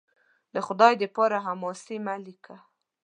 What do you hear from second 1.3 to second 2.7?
حماسې مه لیکه